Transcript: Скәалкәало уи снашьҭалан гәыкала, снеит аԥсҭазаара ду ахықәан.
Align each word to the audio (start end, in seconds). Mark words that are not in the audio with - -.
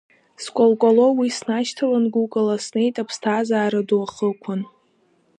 Скәалкәало 0.43 1.07
уи 1.17 1.29
снашьҭалан 1.37 2.05
гәыкала, 2.13 2.55
снеит 2.65 2.95
аԥсҭазаара 3.01 3.87
ду 3.87 4.01
ахықәан. 4.05 4.61